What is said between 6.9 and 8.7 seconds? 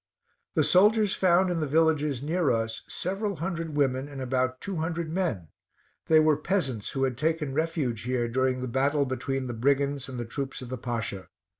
who had taken refuge here during the